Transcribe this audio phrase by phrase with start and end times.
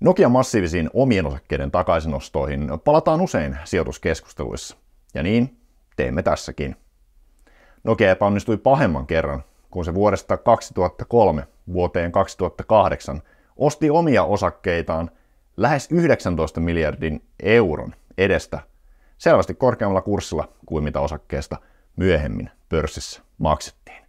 [0.00, 4.76] Nokia massiivisiin omien osakkeiden takaisinostoihin palataan usein sijoituskeskusteluissa,
[5.14, 5.56] ja niin
[5.96, 6.76] teemme tässäkin.
[7.84, 13.22] Nokia epäonnistui pahemman kerran, kun se vuodesta 2003 vuoteen 2008
[13.56, 15.10] osti omia osakkeitaan
[15.56, 18.60] lähes 19 miljardin euron edestä
[19.18, 21.56] selvästi korkeammalla kurssilla kuin mitä osakkeesta
[21.96, 24.04] myöhemmin pörssissä maksettiin.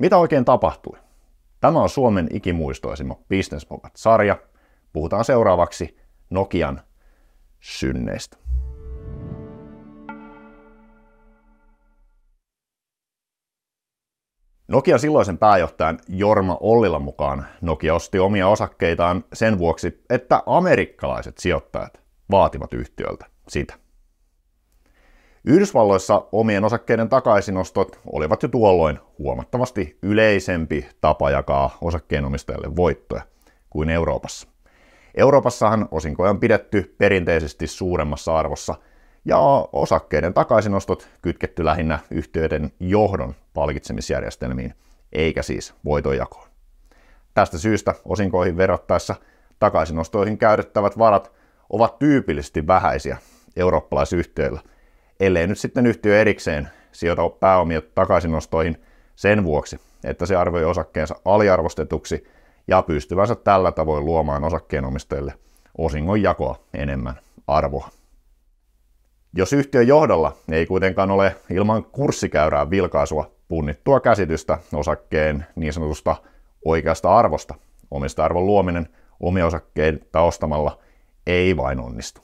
[0.00, 0.98] Mitä oikein tapahtui?
[1.60, 4.36] Tämä on Suomen ikimuistoisima Business sarja
[4.92, 5.96] Puhutaan seuraavaksi
[6.30, 6.80] Nokian
[7.60, 8.36] synneistä.
[14.68, 22.00] Nokian silloisen pääjohtajan Jorma Ollilan mukaan Nokia osti omia osakkeitaan sen vuoksi, että amerikkalaiset sijoittajat
[22.30, 23.74] vaativat yhtiöltä sitä.
[25.44, 33.22] Yhdysvalloissa omien osakkeiden takaisinostot olivat jo tuolloin huomattavasti yleisempi tapa jakaa osakkeenomistajalle voittoja
[33.70, 34.48] kuin Euroopassa.
[35.14, 38.74] Euroopassahan osinkoja on pidetty perinteisesti suuremmassa arvossa
[39.24, 39.38] ja
[39.72, 44.74] osakkeiden takaisinostot kytketty lähinnä yhtiöiden johdon palkitsemisjärjestelmiin,
[45.12, 46.48] eikä siis voitonjakoon.
[47.34, 49.14] Tästä syystä osinkoihin verrattaessa
[49.58, 51.32] takaisinostoihin käytettävät varat
[51.70, 53.16] ovat tyypillisesti vähäisiä
[53.56, 54.60] eurooppalaisyhtiöillä,
[55.20, 58.82] ellei nyt sitten yhtiö erikseen sijoita pääomia takaisinostoihin
[59.16, 62.26] sen vuoksi, että se arvioi osakkeensa aliarvostetuksi
[62.70, 65.34] ja pystyvänsä tällä tavoin luomaan osakkeenomistajille
[65.78, 67.14] osingon jakoa enemmän
[67.46, 67.88] arvoa.
[69.36, 76.16] Jos yhtiön johdolla ei kuitenkaan ole ilman kurssikäyrää vilkaisua punnittua käsitystä osakkeen niin sanotusta
[76.64, 77.54] oikeasta arvosta,
[77.90, 78.88] omista arvon luominen
[79.20, 80.78] omia osakkeita ostamalla
[81.26, 82.20] ei vain onnistu.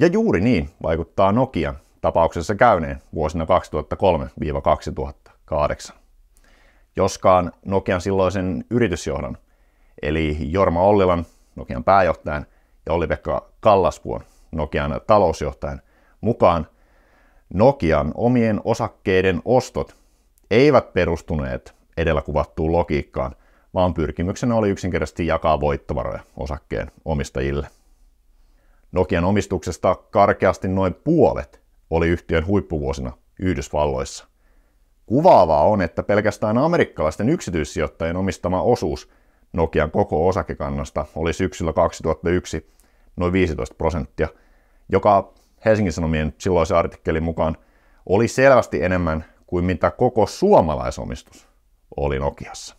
[0.00, 3.46] Ja juuri niin vaikuttaa Nokian tapauksessa käyneen vuosina
[5.90, 5.92] 2003-2008
[6.98, 9.38] joskaan Nokian silloisen yritysjohdon,
[10.02, 12.46] eli Jorma Ollilan, Nokian pääjohtajan,
[12.86, 14.20] ja Olli-Pekka Kallasvuon,
[14.52, 15.82] Nokian talousjohtajan,
[16.20, 16.66] mukaan
[17.54, 19.96] Nokian omien osakkeiden ostot
[20.50, 23.34] eivät perustuneet edellä kuvattuun logiikkaan,
[23.74, 27.66] vaan pyrkimyksenä oli yksinkertaisesti jakaa voittovaroja osakkeen omistajille.
[28.92, 31.60] Nokian omistuksesta karkeasti noin puolet
[31.90, 34.27] oli yhtiön huippuvuosina Yhdysvalloissa–
[35.08, 39.10] Kuvaavaa on, että pelkästään amerikkalaisten yksityissijoittajien omistama osuus
[39.52, 42.70] Nokian koko osakekannasta oli syksyllä 2001
[43.16, 44.28] noin 15 prosenttia,
[44.88, 47.56] joka Helsingin Sanomien silloisen artikkelin mukaan
[48.06, 51.48] oli selvästi enemmän kuin mitä koko suomalaisomistus
[51.96, 52.76] oli Nokiassa.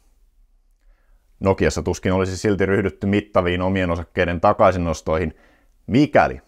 [1.40, 5.38] Nokiassa tuskin olisi silti ryhdytty mittaviin omien osakkeiden takaisinostoihin,
[5.88, 6.42] mikäli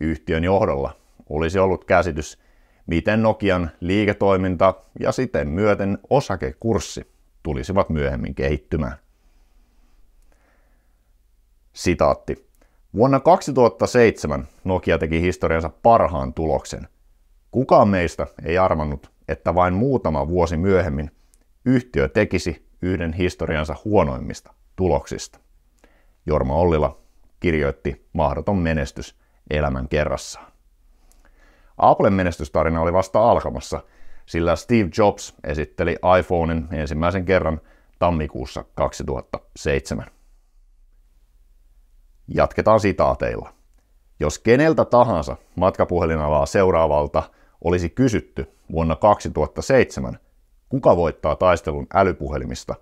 [0.00, 0.96] yhtiön johdolla
[1.30, 2.38] olisi ollut käsitys
[2.86, 7.12] miten Nokian liiketoiminta ja siten myöten osakekurssi
[7.42, 8.96] tulisivat myöhemmin kehittymään.
[11.72, 12.48] Sitaatti.
[12.94, 16.88] Vuonna 2007 Nokia teki historiansa parhaan tuloksen.
[17.50, 21.10] Kukaan meistä ei arvannut, että vain muutama vuosi myöhemmin
[21.64, 25.38] yhtiö tekisi yhden historiansa huonoimmista tuloksista.
[26.26, 26.98] Jorma Ollila
[27.40, 29.16] kirjoitti mahdoton menestys
[29.50, 30.51] elämän kerrassaan.
[31.82, 33.80] Applen menestystarina oli vasta alkamassa,
[34.26, 37.60] sillä Steve Jobs esitteli iPhonen ensimmäisen kerran
[37.98, 40.06] tammikuussa 2007.
[42.34, 43.54] Jatketaan sitaateilla.
[44.20, 47.22] Jos keneltä tahansa matkapuhelinalaa seuraavalta
[47.64, 50.18] olisi kysytty vuonna 2007,
[50.68, 52.74] kuka voittaa taistelun älypuhelimista,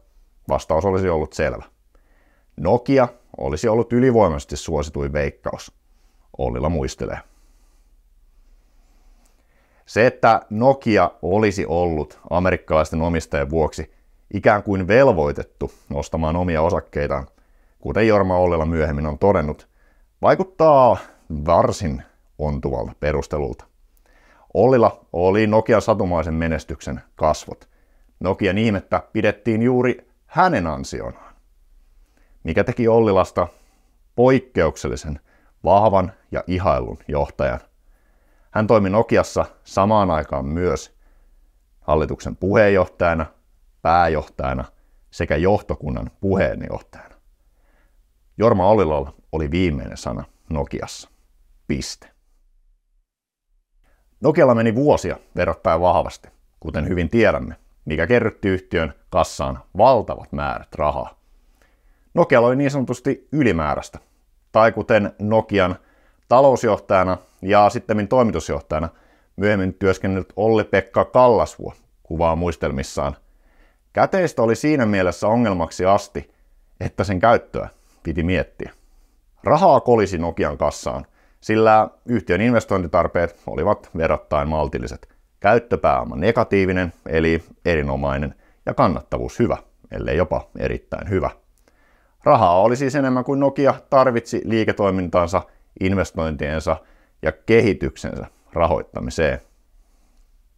[0.49, 1.65] vastaus olisi ollut selvä.
[2.57, 5.73] Nokia olisi ollut ylivoimaisesti suosituin veikkaus.
[6.39, 7.30] Ollilla muistelee.
[9.91, 13.93] Se, että Nokia olisi ollut amerikkalaisten omistajien vuoksi
[14.35, 17.27] ikään kuin velvoitettu nostamaan omia osakkeitaan,
[17.81, 19.69] kuten Jorma Ollila myöhemmin on todennut,
[20.23, 20.97] vaikuttaa
[21.47, 22.03] varsin
[22.39, 23.65] ontuvalta perustelulta.
[24.55, 27.69] Ollila oli Nokian satumaisen menestyksen kasvot.
[28.21, 31.35] Nokian ihmettä pidettiin juuri hänen ansionaan,
[32.45, 33.49] mikä teki Ollilasta
[34.17, 35.21] poikkeuksellisen
[35.65, 37.61] vahvan ja ihailun johtajan.
[38.51, 40.97] Hän toimi Nokiassa samaan aikaan myös
[41.81, 43.27] hallituksen puheenjohtajana,
[43.83, 44.65] pääjohtajana
[45.11, 47.15] sekä johtokunnan puheenjohtajana.
[48.39, 51.09] Jorma Ollilalla oli viimeinen sana Nokiassa.
[51.67, 52.11] Piste.
[54.21, 56.29] Nokialla meni vuosia verrattain vahvasti,
[56.61, 61.21] kuten hyvin tiedämme, mikä kerrytti yhtiön kassaan valtavat määrät rahaa.
[62.15, 63.99] Nokia oli niin sanotusti ylimääräistä,
[64.53, 65.77] tai kuten Nokian
[66.29, 68.89] talousjohtajana ja sitten toimitusjohtajana
[69.37, 73.17] myöhemmin työskennellyt Olli-Pekka Kallasvuo kuvaa muistelmissaan.
[73.93, 76.35] Käteistä oli siinä mielessä ongelmaksi asti,
[76.81, 77.69] että sen käyttöä
[78.03, 78.73] piti miettiä.
[79.45, 81.07] Rahaa kolisi Nokian kassaan,
[81.41, 85.09] sillä yhtiön investointitarpeet olivat verrattain maltilliset.
[85.41, 88.35] Käyttöpääoma negatiivinen, eli erinomainen,
[88.67, 89.57] ja kannattavuus hyvä,
[89.91, 91.31] ellei jopa erittäin hyvä.
[92.25, 95.43] Rahaa oli siis enemmän kuin Nokia tarvitsi liiketoimintaansa,
[95.81, 96.77] investointiensa
[97.23, 99.41] ja kehityksensä rahoittamiseen.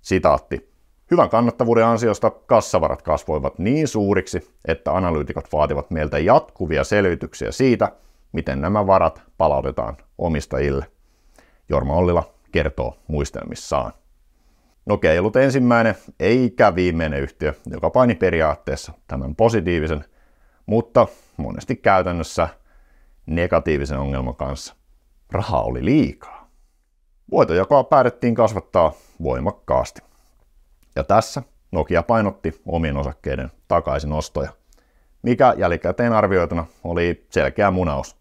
[0.02, 0.72] Sitaatti.
[1.10, 7.92] Hyvän kannattavuuden ansiosta kassavarat kasvoivat niin suuriksi, että analyytikot vaativat meiltä jatkuvia selvityksiä siitä,
[8.32, 10.86] miten nämä varat palautetaan omistajille.
[11.68, 13.92] Jorma Ollila kertoo muistelmissaan.
[14.86, 20.04] Nokia ei ollut ensimmäinen eikä viimeinen yhtiö, joka paini periaatteessa tämän positiivisen,
[20.66, 21.06] mutta
[21.36, 22.48] monesti käytännössä
[23.26, 24.74] negatiivisen ongelman kanssa.
[25.32, 26.41] Rahaa oli liikaa.
[27.32, 28.93] Voitojakoa päätettiin kasvattaa
[29.23, 30.02] voimakkaasti.
[30.96, 34.50] Ja tässä Nokia painotti omien osakkeiden takaisinostoja,
[35.23, 38.17] mikä jälkikäteen arvioituna oli selkeä munaus.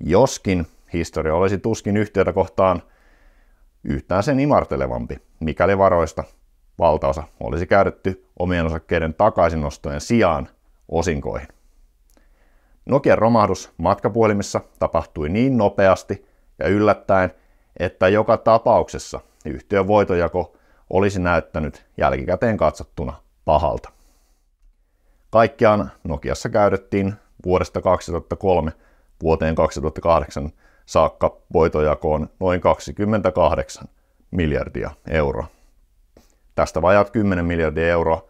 [0.00, 2.82] Joskin historia olisi tuskin yhtiötä kohtaan
[3.84, 6.24] yhtään sen imartelevampi, mikäli varoista
[6.78, 10.48] valtaosa olisi käytetty omien osakkeiden takaisinostojen sijaan
[10.88, 11.48] osinkoihin.
[12.86, 16.26] Nokian romahdus matkapuhelimissa tapahtui niin nopeasti
[16.58, 17.30] ja yllättäen,
[17.76, 20.56] että joka tapauksessa yhtiön voitojako
[20.90, 23.12] olisi näyttänyt jälkikäteen katsottuna
[23.44, 23.88] pahalta.
[25.30, 28.72] Kaikkiaan Nokiassa käytettiin vuodesta 2003
[29.22, 30.50] vuoteen 2008
[30.86, 33.88] saakka voitojakoon noin 28
[34.30, 35.46] miljardia euroa.
[36.54, 38.24] Tästä vajaat 10 miljardia euroa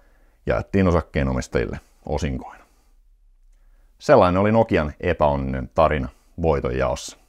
[0.46, 2.64] jaettiin osakkeenomistajille osinkoina.
[3.98, 6.08] Sellainen oli Nokian epäonninen tarina
[6.42, 7.23] voitonjaossa.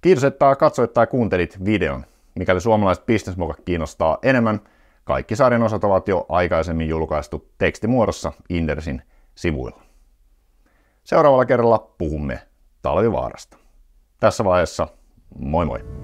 [0.00, 2.04] Kiitos, että katsoit tai kuuntelit videon.
[2.34, 4.60] Mikäli suomalaiset bisnesmokat kiinnostaa enemmän,
[5.04, 9.02] kaikki sarjan osat ovat jo aikaisemmin julkaistu tekstimuodossa Indersin
[9.34, 9.82] sivuilla.
[11.04, 12.38] Seuraavalla kerralla puhumme
[12.82, 13.56] talvivaarasta.
[14.20, 14.88] Tässä vaiheessa
[15.38, 15.99] moi moi!